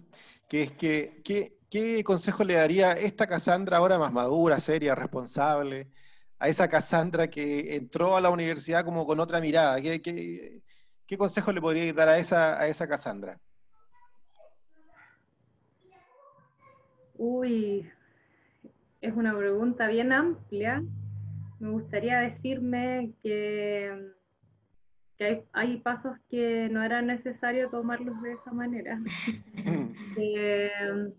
[0.49, 5.91] que es que, ¿qué, ¿qué consejo le daría esta Cassandra ahora más madura, seria, responsable,
[6.39, 9.81] a esa Cassandra que entró a la universidad como con otra mirada?
[9.81, 10.63] ¿Qué, qué,
[11.05, 13.41] ¿Qué consejo le podría dar a esa, a esa Cassandra?
[17.19, 17.91] Uy,
[19.07, 20.83] es una pregunta bien amplia.
[21.61, 24.13] Me gustaría decirme que,
[25.17, 29.01] que hay, pasos que no era necesario tomarlos de esa manera.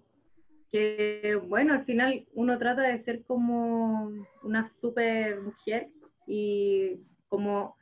[0.72, 4.12] que, bueno, al final uno trata de ser como
[4.44, 5.88] una super mujer
[6.28, 7.78] y como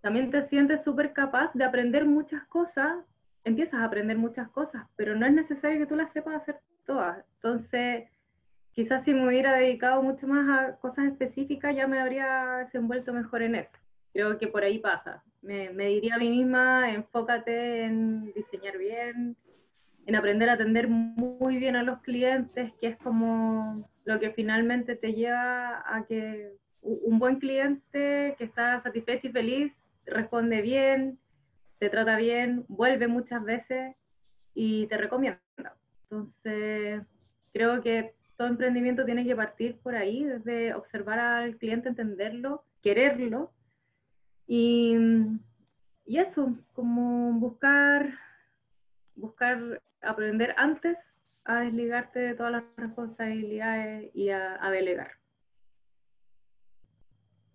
[0.00, 3.04] también te sientes súper capaz de aprender muchas cosas,
[3.44, 7.24] empiezas a aprender muchas cosas, pero no es necesario que tú las sepas hacer todas.
[7.36, 8.08] Entonces,
[8.76, 13.42] quizás si me hubiera dedicado mucho más a cosas específicas, ya me habría desenvuelto mejor
[13.42, 13.70] en eso.
[14.12, 15.24] Creo que por ahí pasa.
[15.40, 19.34] Me, me diría a mí misma, enfócate en diseñar bien,
[20.04, 24.94] en aprender a atender muy bien a los clientes, que es como lo que finalmente
[24.94, 29.72] te lleva a que un buen cliente que está satisfecho y feliz
[30.04, 31.18] responde bien,
[31.78, 33.96] te trata bien, vuelve muchas veces
[34.54, 35.40] y te recomienda.
[36.10, 37.02] Entonces,
[37.52, 43.52] creo que todo emprendimiento tiene que partir por ahí, desde observar al cliente, entenderlo, quererlo.
[44.46, 44.94] Y,
[46.04, 48.12] y eso, como buscar,
[49.14, 50.96] buscar aprender antes
[51.44, 55.12] a desligarte de todas las responsabilidades y a, a delegar.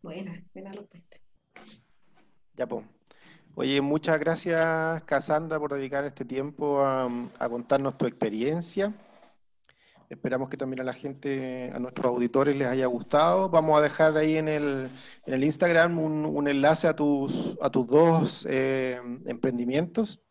[0.01, 1.17] Buena, buena respuesta.
[2.55, 2.85] Ya, pues.
[3.53, 8.93] Oye, muchas gracias, Cassandra, por dedicar este tiempo a, a, contarnos tu experiencia.
[10.11, 13.47] Esperamos que también a la gente, a nuestros auditores les haya gustado.
[13.49, 14.89] Vamos a dejar ahí en el,
[15.25, 20.21] en el Instagram un, enlace a tus, a tus dos eh, emprendimientos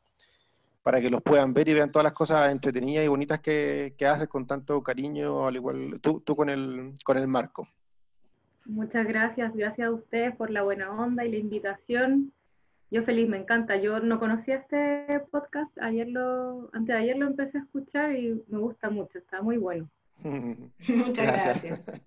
[0.83, 4.07] para que los puedan ver y vean todas las cosas entretenidas y bonitas que, que
[4.07, 7.67] haces con tanto cariño, al igual tú, tú con, el, con el marco.
[8.67, 12.35] Muchas gracias, gracias a ustedes por la buena onda y la invitación.
[12.91, 13.77] Yo feliz, me encanta.
[13.77, 18.43] Yo no conocía este podcast, ayer lo, antes de ayer lo empecé a escuchar y
[18.49, 19.89] me gusta mucho, está muy bueno.
[20.23, 21.63] Muchas gracias.
[21.63, 22.01] gracias.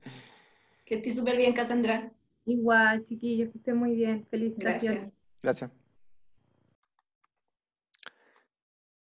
[0.86, 2.12] Que estés súper bien, Cassandra.
[2.46, 4.28] Igual, chiquillos, que estén muy bien.
[4.30, 5.12] Felicitaciones.
[5.42, 5.72] Gracias.
[5.72, 5.72] gracias.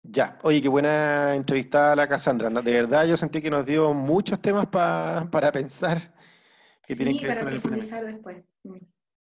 [0.04, 2.50] Ya, oye, qué buena entrevista la Cassandra.
[2.50, 6.00] De verdad, yo sentí que nos dio muchos temas pa, para pensar
[6.84, 8.44] que sí, tienen que ver para con el profundizar después.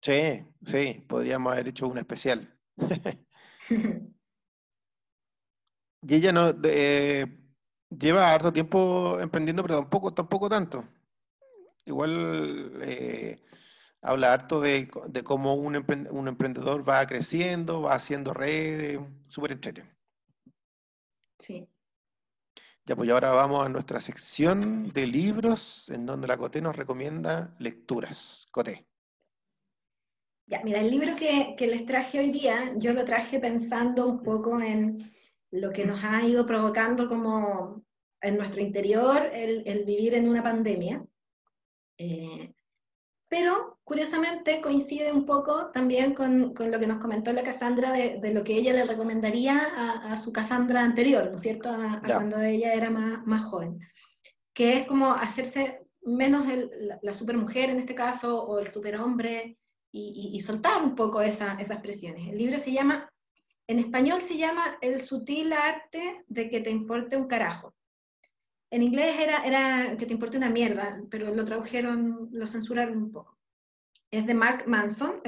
[0.00, 2.54] Sí, sí, podríamos haber hecho un especial.
[6.02, 7.26] y ella no eh,
[7.90, 10.84] lleva harto tiempo emprendiendo, pero tampoco, tampoco tanto.
[11.84, 13.42] Igual eh,
[14.02, 19.52] habla harto de, de cómo un, empre un, emprendedor va creciendo, va haciendo redes, súper
[19.52, 19.94] entretenido.
[21.38, 21.68] Sí.
[22.84, 27.54] Ya, pues ahora vamos a nuestra sección de libros, en donde la Coté nos recomienda
[27.58, 28.46] lecturas.
[28.52, 28.86] Coté.
[30.48, 34.22] Ya, mira, el libro que, que, les traje hoy día, yo lo traje pensando un
[34.22, 35.12] poco en
[35.50, 37.82] lo que nos ha ido provocando como
[38.20, 41.04] en nuestro interior el, el vivir en una pandemia.
[41.98, 42.52] Eh,
[43.28, 48.20] pero curiosamente coincide un poco también con, con, lo que nos comentó la Cassandra de,
[48.20, 51.70] de lo que ella le recomendaría a, a, su Cassandra anterior, ¿no es cierto?
[51.70, 53.80] A, a cuando ella era más, más joven,
[54.54, 59.58] que es como hacerse menos el, la, la supermujer en este caso o el superhombre
[59.92, 62.28] y, soltar un poco esa, esas presiones.
[62.28, 63.10] El libro se llama,
[63.66, 67.74] en español se llama El sutil arte de que te importe un carajo.
[68.70, 73.12] En inglés era, era que te importe una mierda, pero lo tradujeron, lo censuraron un
[73.12, 73.38] poco.
[74.10, 75.20] Es de Mark Manson,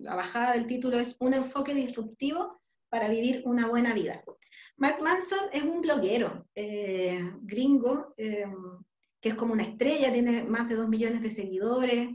[0.00, 4.22] la bajada del título es Un enfoque disruptivo para vivir una buena vida.
[4.76, 8.46] Mark Manson es un bloguero eh, gringo, eh,
[9.20, 12.10] que es como una estrella, tiene más de dos millones de seguidores,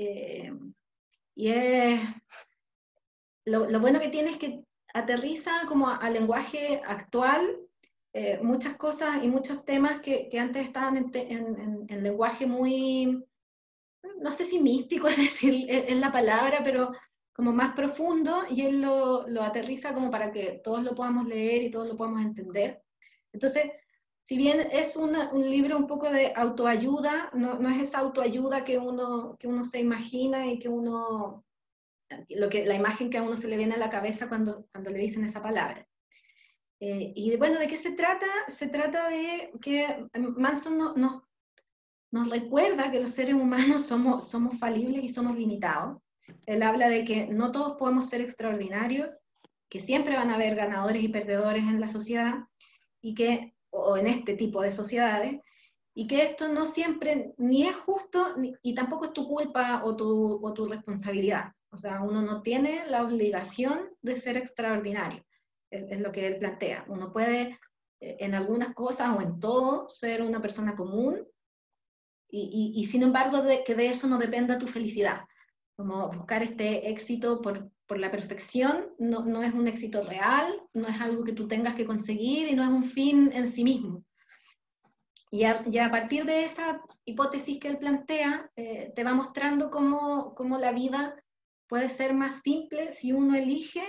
[0.00, 0.52] eh,
[1.34, 2.00] y es,
[3.44, 7.58] lo, lo, bueno que tiene es que aterriza como al lenguaje actual
[8.12, 12.46] eh, muchas cosas y muchos temas que, que antes estaban en, en, en, en, lenguaje
[12.46, 13.24] muy,
[14.20, 16.92] no sé si místico es decir, es, la palabra, pero
[17.32, 21.62] como más profundo, y él lo, lo, aterriza como para que todos lo podamos leer
[21.62, 22.82] y todos lo podamos entender.
[23.32, 23.70] Entonces,
[24.28, 28.76] si bien es un libro un poco de autoayuda, no, no, es esa autoayuda que
[28.76, 31.46] uno, que uno se imagina y que uno,
[32.28, 34.90] lo que, la imagen que a uno se le viene a la cabeza cuando, cuando
[34.90, 35.88] le dicen esa palabra.
[36.78, 38.26] Eh, y bueno, ¿de qué se trata?
[38.48, 41.26] Se trata de que Manson no, no,
[42.10, 46.02] nos recuerda que los seres humanos somos, somos falibles y somos limitados.
[46.44, 49.22] Él habla de que no todos podemos ser extraordinarios,
[49.70, 52.40] que siempre van a haber ganadores y perdedores en la sociedad
[53.00, 55.40] y que o en este tipo de sociedades,
[55.94, 59.96] y que esto no siempre ni es justo ni, y tampoco es tu culpa o
[59.96, 61.52] tu, o tu responsabilidad.
[61.70, 65.24] O sea, uno no tiene la obligación de ser extraordinario,
[65.70, 66.84] es, es lo que él plantea.
[66.88, 67.58] Uno puede
[68.00, 71.26] eh, en algunas cosas o en todo ser una persona común
[72.30, 75.22] y, y, y sin embargo de, que de eso no dependa tu felicidad.
[75.76, 80.86] Como buscar este éxito por, por la perfección no, no, es un éxito real, no
[80.86, 84.04] es algo que tú tengas que conseguir y no es un fin en sí mismo.
[85.30, 90.34] Y a, a partir de esa hipótesis que él plantea, eh, te va mostrando cómo,
[90.34, 91.16] cómo la vida
[91.66, 93.82] puede ser más simple si uno elige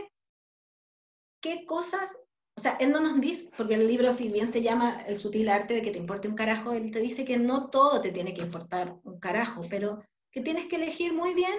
[1.41, 2.09] qué cosas,
[2.57, 5.49] o sea, él no nos dice, porque el libro si bien se llama El sutil
[5.49, 8.33] arte de que te importe un carajo, él te dice que no todo te tiene
[8.33, 11.55] que importar un carajo, pero que tienes que elegir muy bien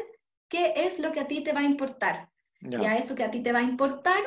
[0.49, 2.30] qué es lo que a ti te va a importar.
[2.61, 2.83] Yeah.
[2.83, 4.23] Y a eso que a ti te va a importar,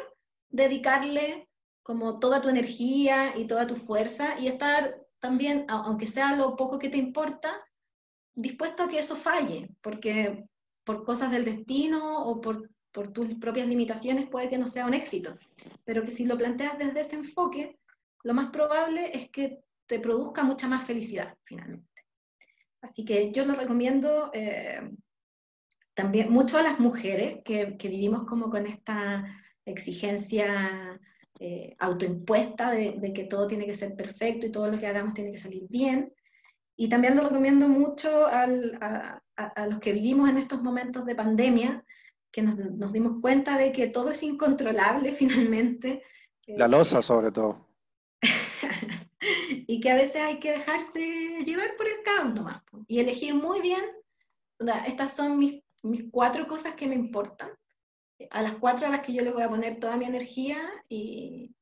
[0.49, 1.47] dedicarle
[1.83, 6.79] como toda tu energía y toda tu fuerza y estar también, aunque sea lo poco
[6.79, 7.61] que te importa,
[8.33, 10.45] dispuesto a que eso falle, porque
[10.83, 14.93] por cosas del destino o por, por tus propias limitaciones puede que no sea un
[14.93, 15.37] éxito,
[15.85, 17.77] pero que si lo planteas desde ese enfoque,
[18.23, 21.87] lo más probable es que te produzca mucha más felicidad finalmente.
[22.81, 24.81] Así que yo lo recomiendo eh,
[25.93, 29.25] también mucho a las mujeres que, que, vivimos como con esta
[29.65, 30.99] exigencia
[31.39, 35.13] eh, autoimpuesta de, de, que todo tiene que ser perfecto y todo lo que hagamos
[35.13, 36.13] tiene que salir bien.
[36.75, 41.15] Y también lo recomiendo mucho al, a, a, los que vivimos en estos momentos de
[41.15, 41.83] pandemia,
[42.31, 46.01] que nos, nos dimos cuenta de que todo es incontrolable finalmente.
[46.47, 47.67] La losa sobre todo.
[49.67, 50.99] y que a veces hay que dejarse
[51.45, 53.83] llevar por el caos nomás, y elegir muy bien,
[54.87, 57.51] estas son mis, mis cuatro cosas que me importan,
[58.31, 60.57] a las cuatro a las que yo le voy a poner toda mi energía
[60.87, 61.55] y,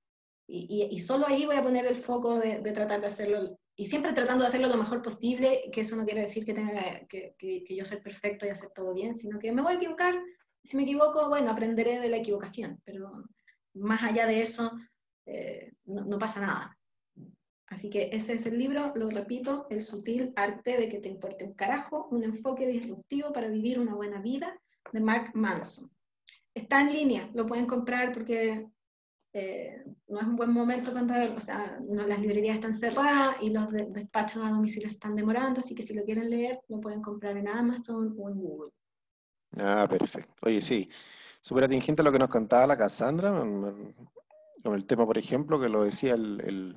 [0.47, 3.86] y, y solo ahí voy a poner el foco de, de, tratar de hacerlo, y
[3.86, 7.36] siempre tratando de hacerlo lo mejor posible, que eso no quiere decir que, tenga, que,
[7.38, 10.22] que, que yo sea perfecto y hacer todo bien, sino que me voy a equivocar,
[10.63, 13.24] si me equivoco, bueno, aprenderé de la equivocación, pero
[13.74, 14.72] más allá de eso,
[15.26, 16.78] eh, no, no pasa nada.
[17.72, 21.45] Así que ese es el libro, lo repito, El sutil arte de que te importe
[21.45, 24.59] un carajo, un enfoque disruptivo para vivir una buena vida,
[24.91, 25.89] de Mark Manson.
[26.53, 28.67] Está en línea, lo pueden comprar porque
[29.32, 33.72] eh, no es un buen momento cuando, o sea, las librerías están cerradas y los
[33.72, 37.01] de, despachos a domicilio se están demorando, así que si lo quieren leer, lo pueden
[37.01, 38.72] comprar en Amazon o en Google.
[39.57, 40.34] Ah, perfecto.
[40.41, 40.89] Oye, sí,
[41.39, 45.86] súper atingente lo que nos contaba la Cassandra, con el tema, por ejemplo, que lo
[45.86, 46.76] decía el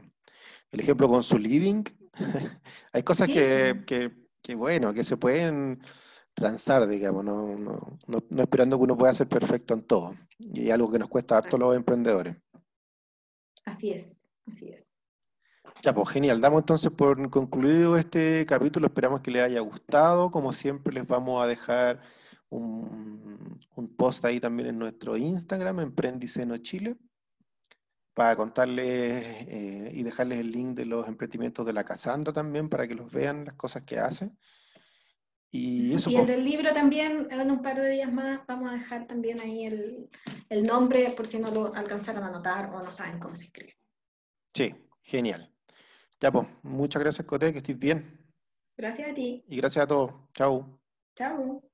[0.74, 1.84] el ejemplo con su living,
[2.92, 3.34] hay cosas sí.
[3.34, 4.12] que, que,
[4.42, 5.80] que, bueno, que se pueden
[6.34, 10.16] transar, digamos, no, no, no, no, esperando que uno pueda ser perfecto en todo.
[10.38, 12.36] Y algo que nos cuesta harto a los emprendedores.
[13.64, 14.98] Así es, así es.
[15.80, 16.40] Ya, pues genial.
[16.40, 18.86] Damos entonces por concluido este capítulo.
[18.88, 20.30] Esperamos que les haya gustado.
[20.30, 22.00] Como siempre, les vamos a dejar
[22.48, 26.96] un, un post ahí también en nuestro Instagram, Emprendiceno Chile
[28.14, 32.86] para contarles eh, y dejarles el link de los emprendimientos de la Casandra también para
[32.86, 34.30] que los vean, las cosas que hace.
[35.50, 38.72] Y, eso, y el del libro también, en un par de días más, vamos a
[38.72, 40.08] dejar también ahí el,
[40.48, 43.76] el nombre por si no lo alcanzaron a anotar o no saben cómo se escribe.
[44.52, 45.52] Sí, genial.
[46.20, 48.18] Ya pues, muchas gracias Cote, que estés bien.
[48.76, 49.44] Gracias a ti.
[49.46, 50.12] Y gracias a todos.
[50.32, 50.80] Chao.
[51.14, 51.73] Chao.